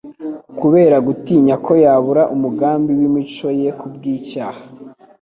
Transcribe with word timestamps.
kubera 0.59 0.95
gutinya 1.07 1.55
ko 1.65 1.71
yabura 1.83 2.23
umugambi 2.35 2.91
w'imico 2.99 3.47
ye 3.61 3.69
kubw' 3.79 4.07
icyaha. 4.17 4.61